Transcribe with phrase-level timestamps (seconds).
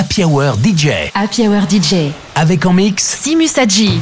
[0.00, 1.12] Happy Hour DJ.
[1.12, 2.12] Happy Hour DJ.
[2.34, 4.00] Avec en mix Simus Adji.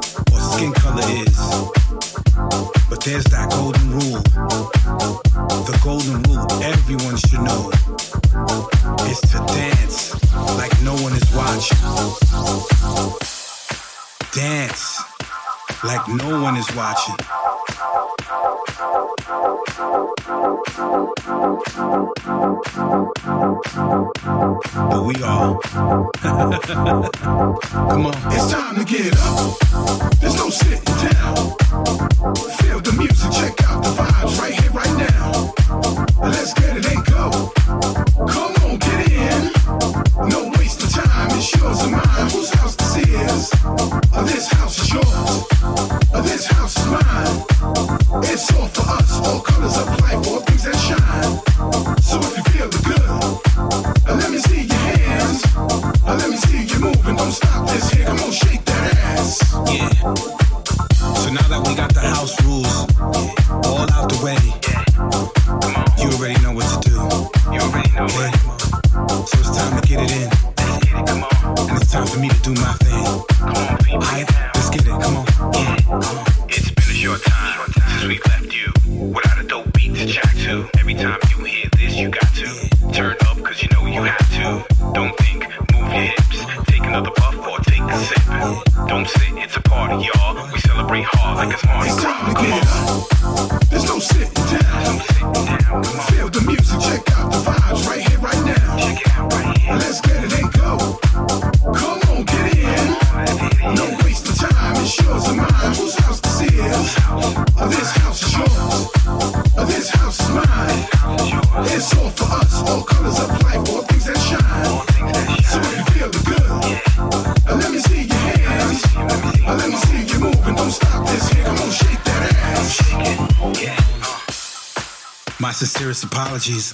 [125.55, 126.71] Sincerest apologies.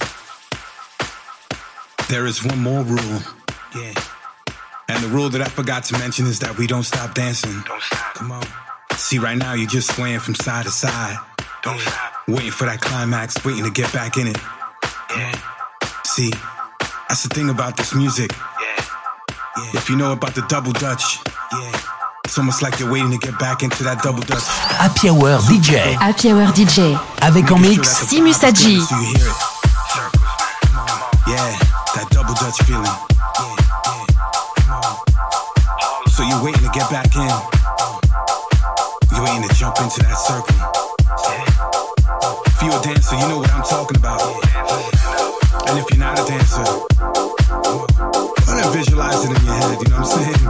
[2.08, 3.20] There is one more rule.
[3.74, 3.94] Yeah.
[4.88, 7.62] And the rule that I forgot to mention is that we don't stop dancing.
[7.66, 8.14] Don't stop.
[8.14, 8.42] Come on.
[8.96, 11.16] See, right now you're just swaying from side to side.
[11.62, 12.12] Don't stop.
[12.28, 14.36] Waiting for that climax, waiting to get back in it.
[15.16, 15.32] Yeah,
[16.04, 16.30] See,
[17.08, 18.32] that's the thing about this music.
[18.32, 18.84] yeah.
[19.74, 21.18] If you know about the double dutch,
[21.52, 21.80] yeah.
[22.24, 24.42] It's almost like you're waiting to get back into that double dutch.
[24.46, 25.94] Happy Hour DJ.
[25.98, 26.96] Happy Hour DJ.
[27.24, 28.80] Avec en mix Seamus vibe is good Haji.
[28.80, 29.36] So you hear it.
[29.94, 30.42] Circles, man.
[30.60, 30.90] Come on.
[31.28, 31.54] Yeah,
[31.94, 32.82] that double dutch feeling.
[32.82, 32.98] Yeah,
[33.38, 34.10] yeah.
[34.66, 34.98] Come on.
[36.10, 37.30] So you're waiting to get back in.
[39.12, 40.50] You're waiting to jump into that circle.
[42.44, 44.20] If you're a dancer, you know what I'm talking about.
[45.68, 46.66] And if you're not a dancer,
[48.42, 50.42] try to visualize it in your head, you know what I'm saying?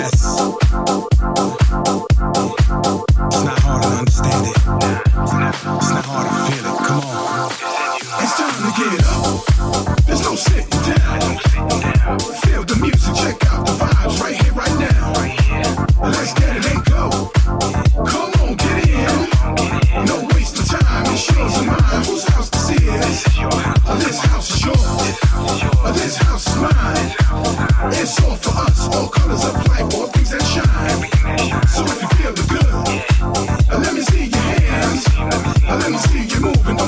[0.00, 1.61] Yes.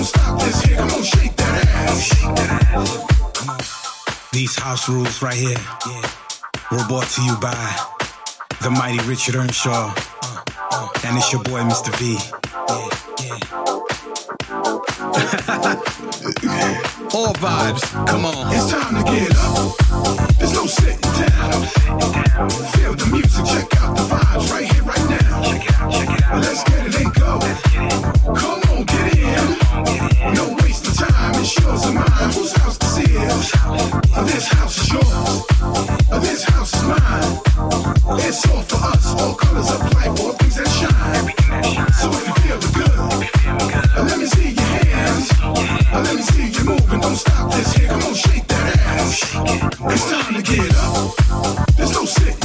[0.04, 0.76] Don't stop this here.
[0.76, 2.10] Come on, shake that ass.
[4.32, 5.56] These house rules right here
[6.70, 7.54] were brought to you by
[8.62, 9.92] the mighty Richard Earnshaw.
[9.94, 10.42] Uh,
[10.72, 10.88] uh.
[11.04, 11.90] And it's your boy, Mr.
[11.98, 12.18] V.
[17.14, 18.52] All vibes, come on.
[18.54, 19.76] It's time to get up.
[20.38, 21.66] There's no sitting down.
[22.74, 25.40] Feel the music, check out the vibes right here, right now.
[26.40, 27.38] Let's get it and go.
[28.34, 29.63] Come on, get in.
[29.74, 32.30] No waste of time, it's yours and mine.
[32.34, 33.52] Whose house this is?
[34.14, 35.42] Uh, This house is yours.
[36.12, 37.40] Uh, This house is mine.
[38.22, 41.26] It's all for us, all colors of life, all things that shine.
[42.00, 42.98] So if you feel the good,
[43.98, 45.26] uh, let me see your hands.
[45.92, 47.88] Let me see you moving, don't stop this here.
[47.88, 49.22] Come on, shake that ass.
[49.92, 51.76] It's time to get up.
[51.76, 52.43] There's no sitting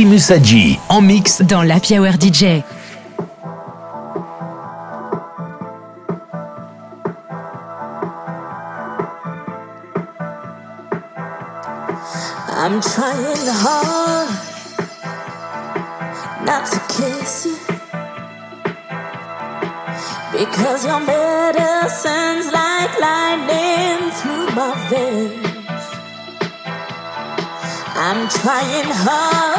[0.00, 2.62] Adji en mix dans la Hour DJ.
[12.48, 14.28] I'm trying hard
[16.46, 17.56] not to kiss you
[20.30, 25.86] because your medicine's like lightning through my veins.
[27.96, 29.57] I'm trying hard.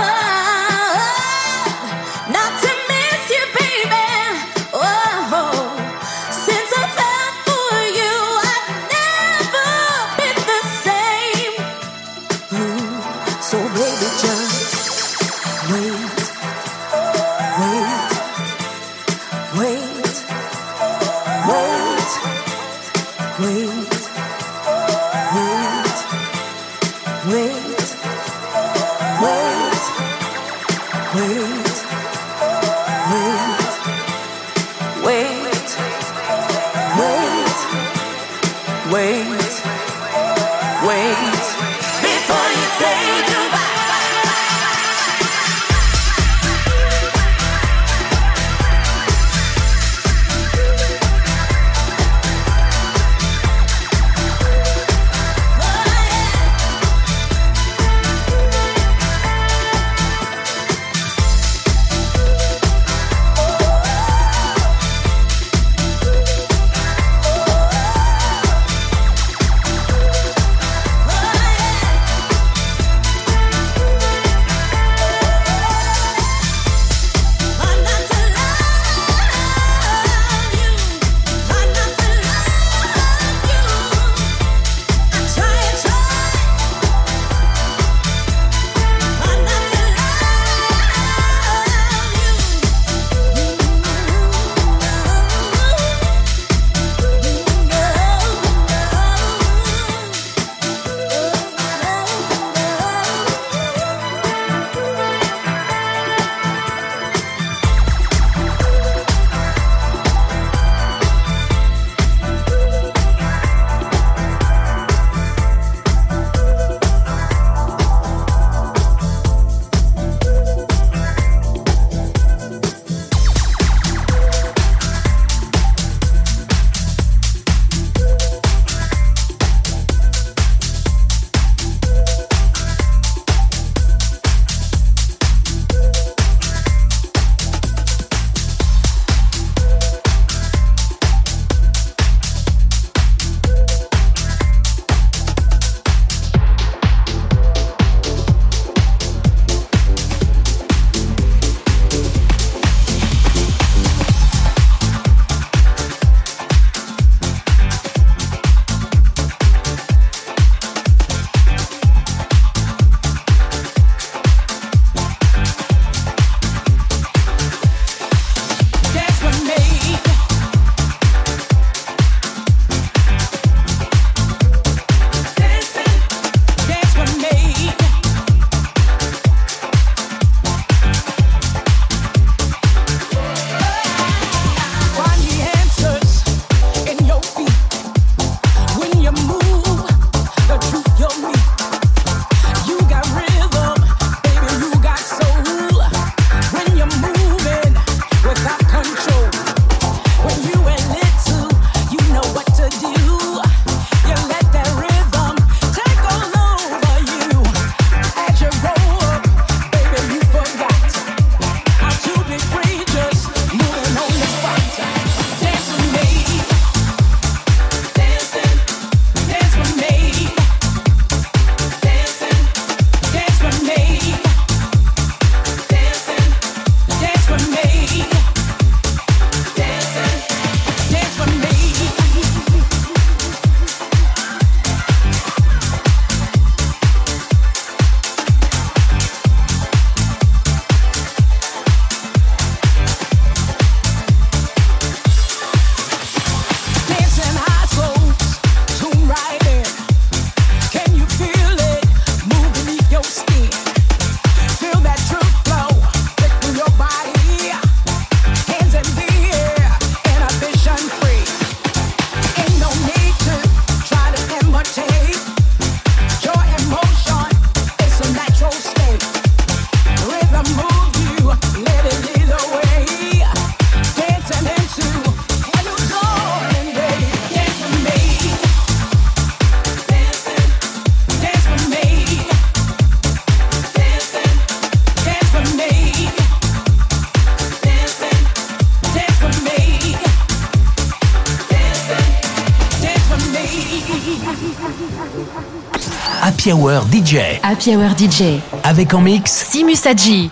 [296.21, 297.39] Happy Hour DJ.
[297.41, 298.39] Happy Hour DJ.
[298.63, 300.29] Avec en mix Simus Adji.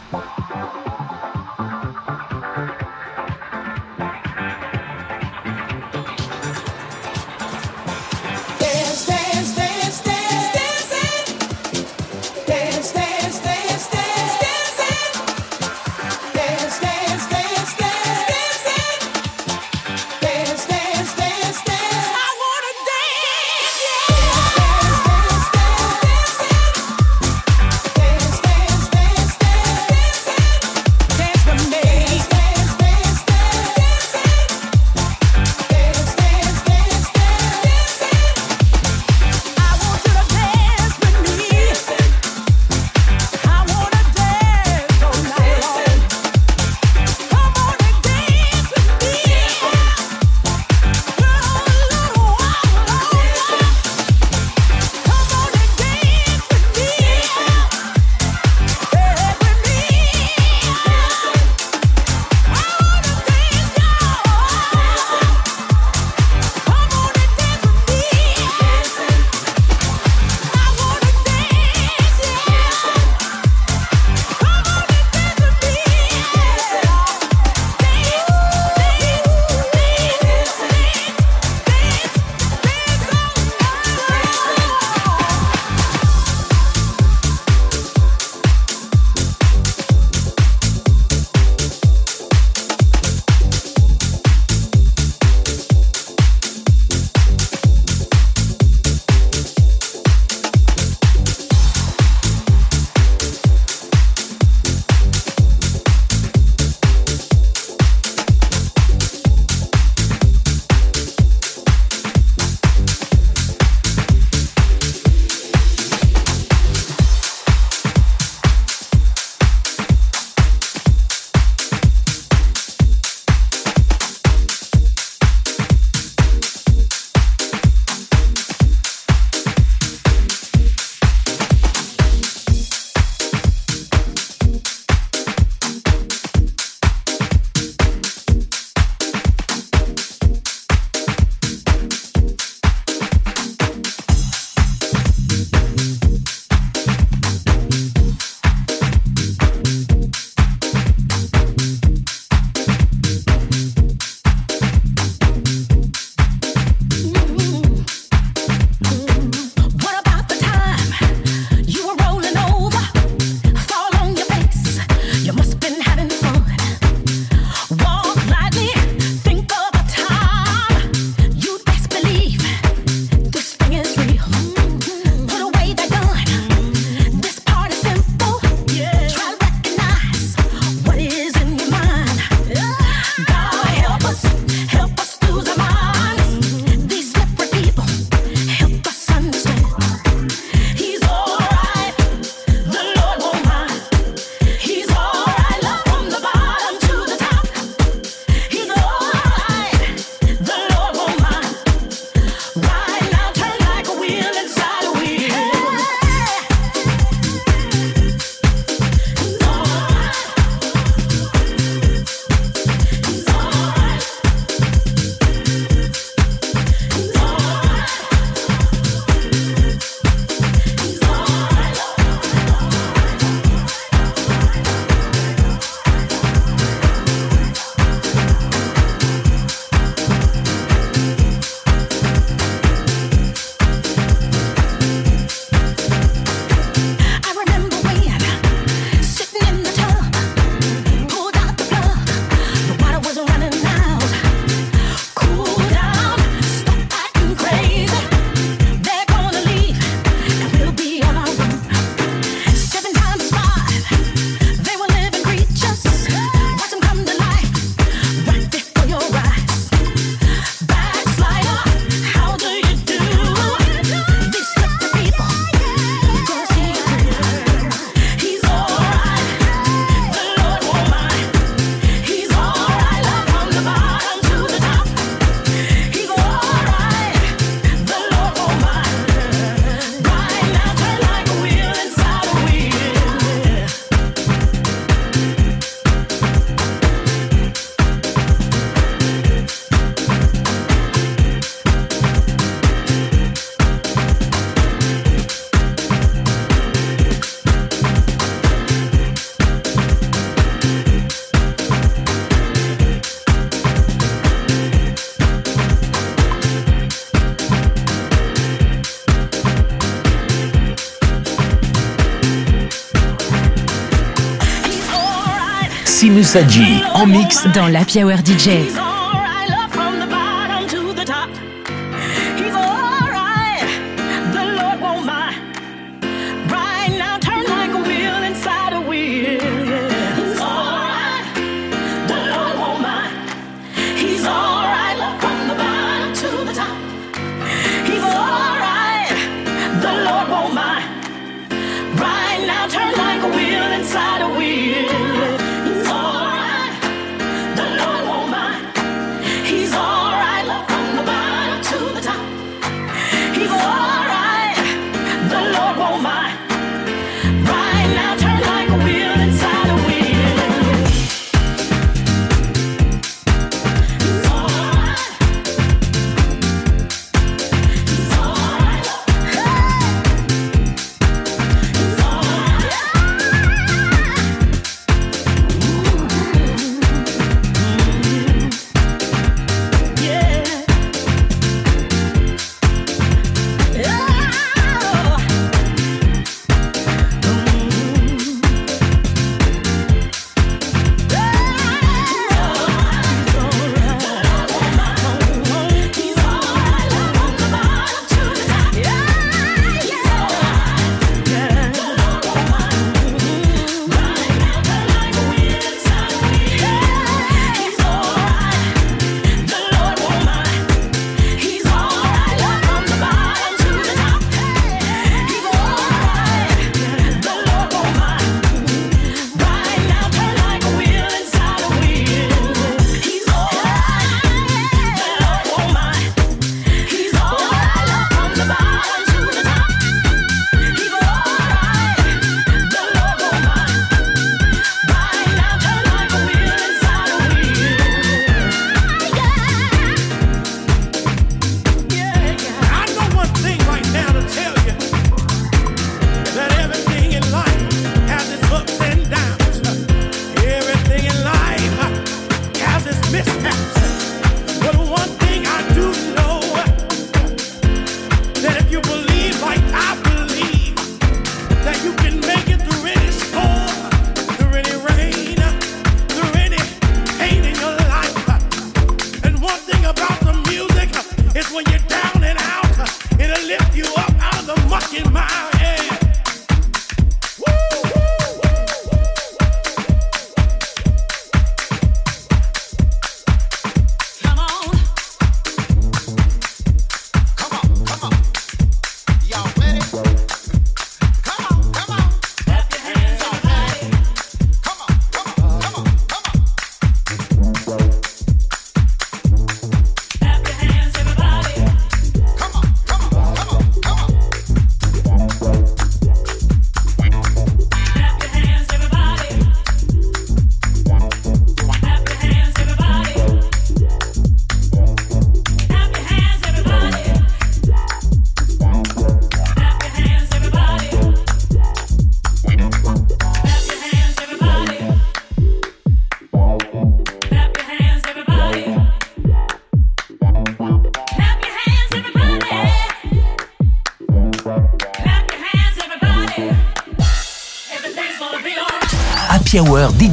[316.17, 318.86] Simus Adji en mix dans la Hour DJ.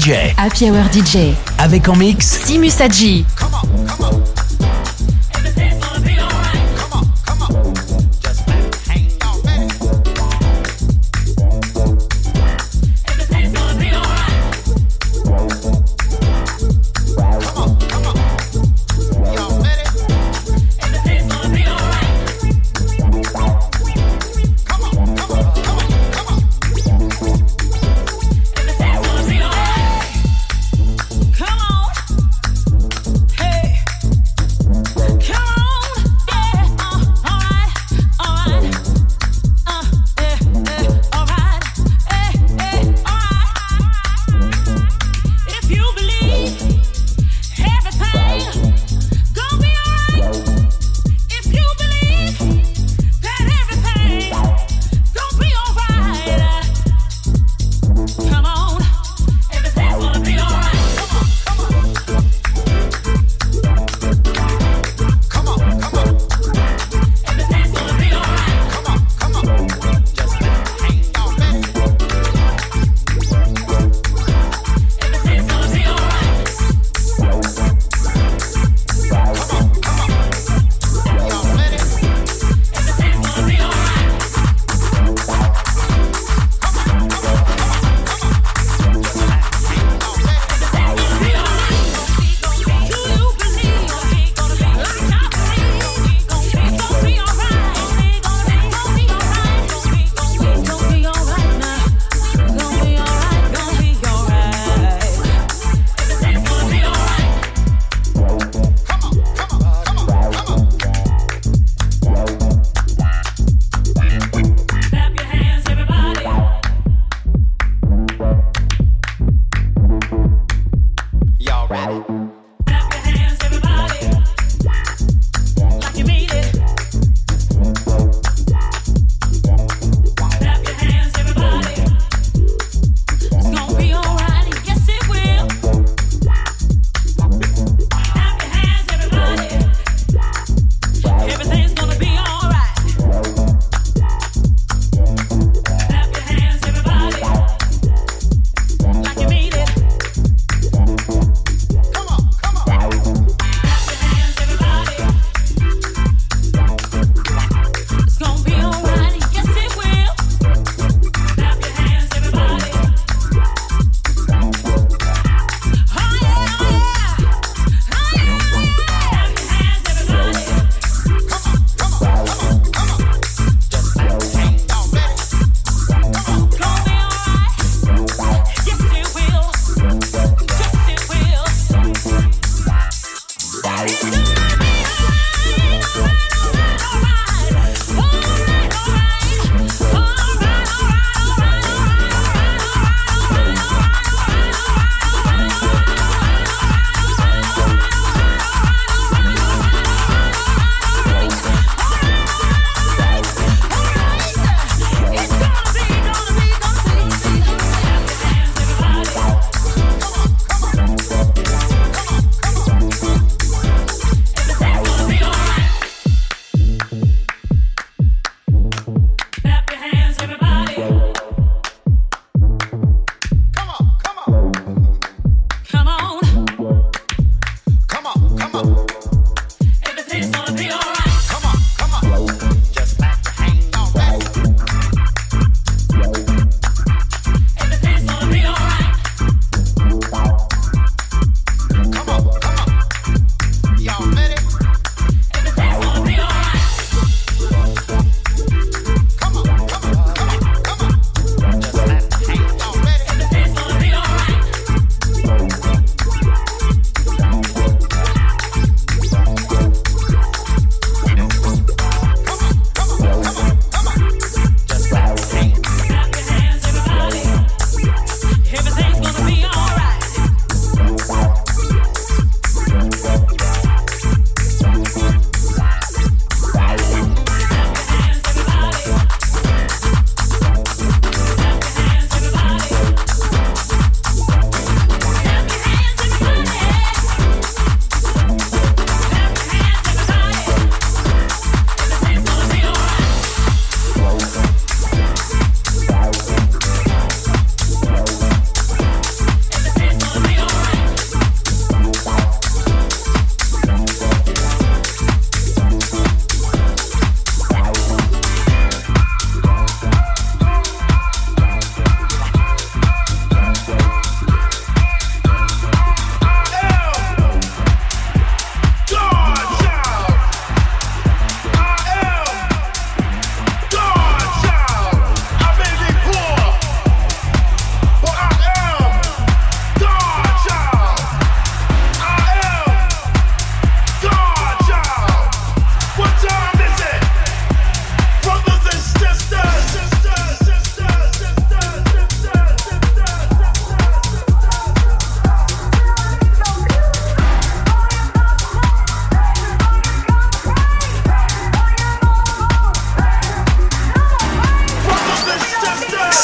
[0.05, 0.35] DJ.
[0.37, 1.33] Happy Hour DJ.
[1.57, 3.25] Avec en mix Simus Adji.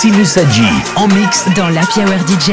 [0.02, 0.62] Saji
[0.96, 2.52] en mix dans la Power DJ.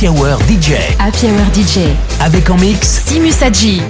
[0.00, 0.96] Happy Hour DJ.
[0.98, 1.80] Happy Hour DJ.
[2.20, 3.82] Avec en mix Simus Adji.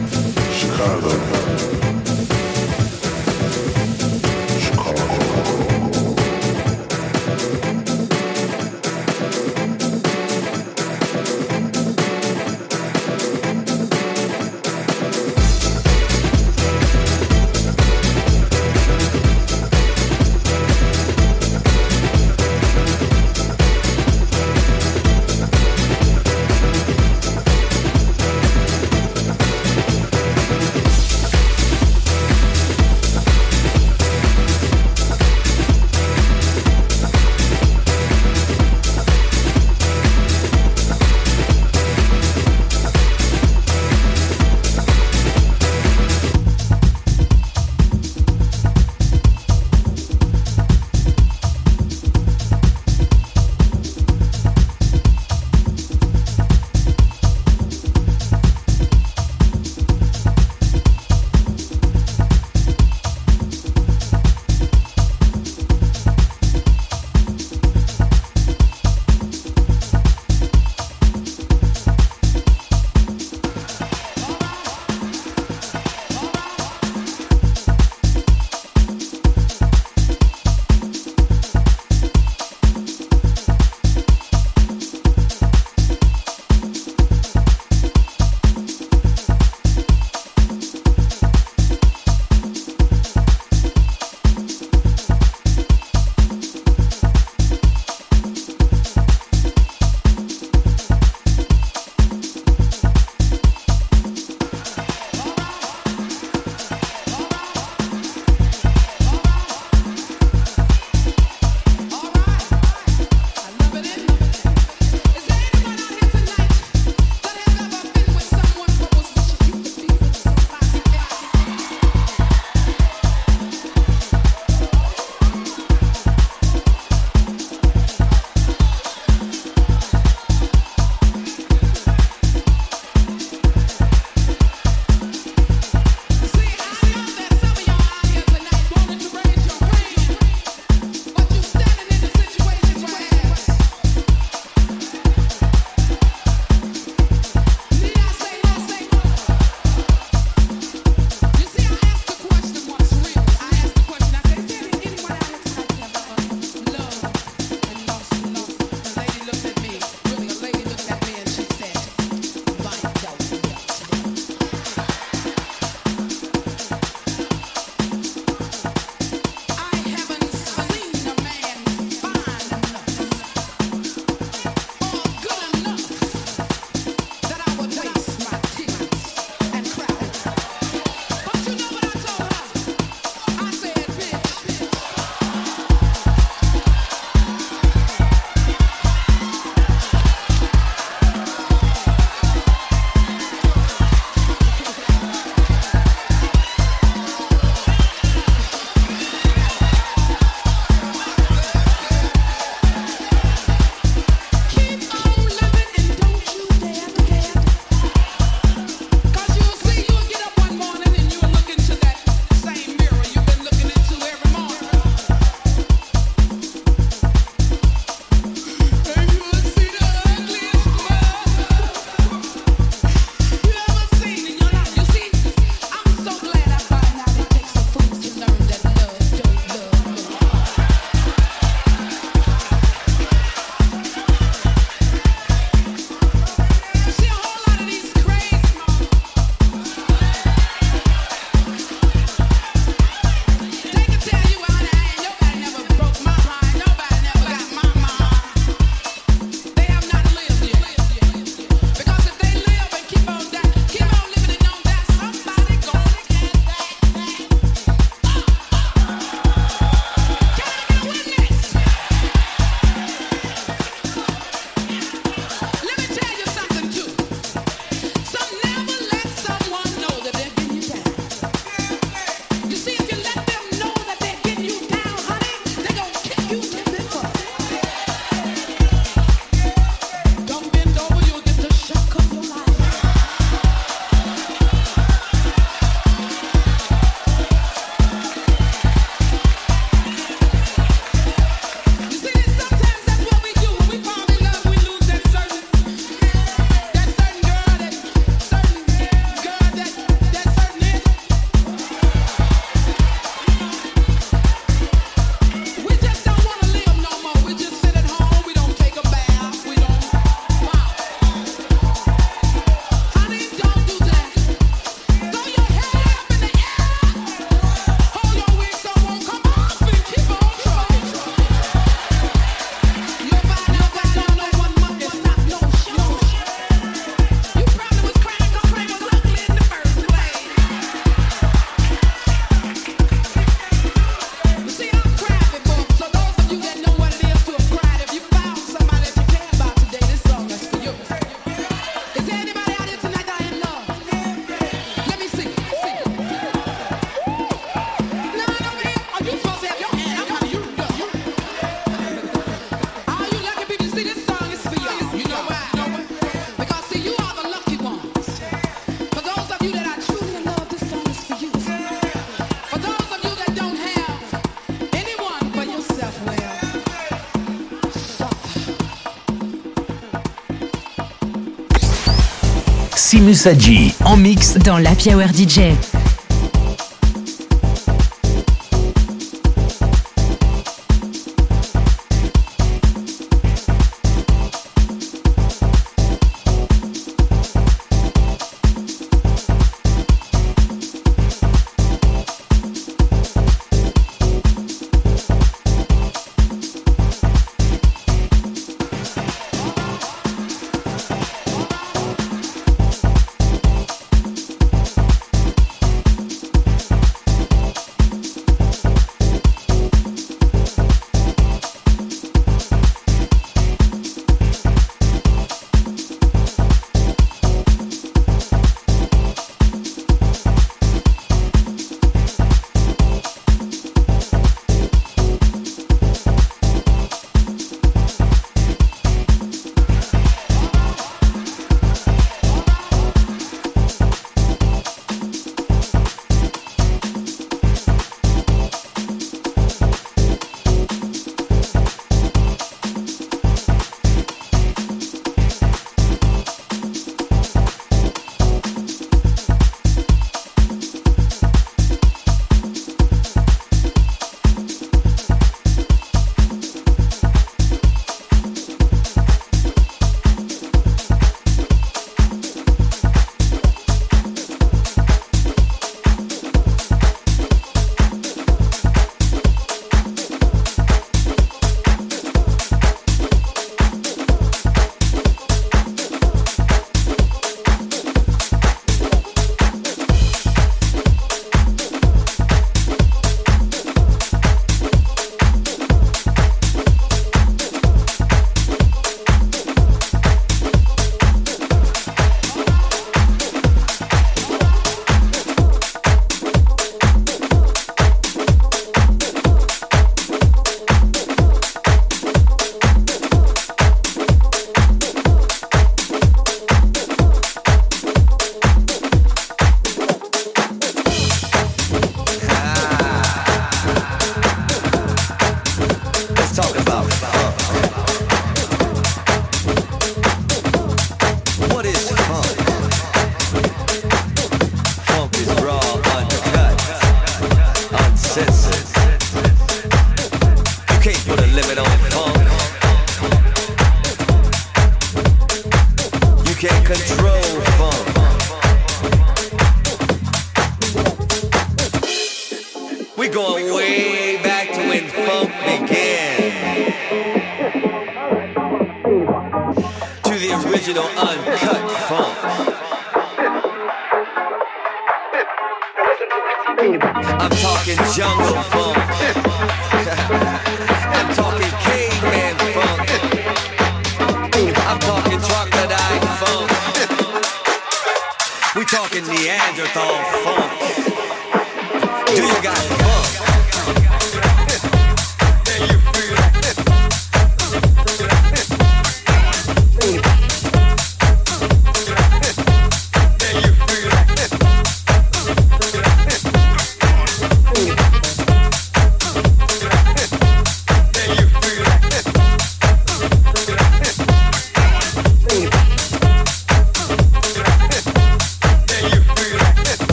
[372.90, 375.54] Simusaji en mix dans la Hour DJ.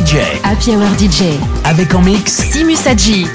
[0.00, 0.16] DJ.
[0.44, 1.38] Happy Hour DJ.
[1.64, 3.26] Avec en mix Simus Adji.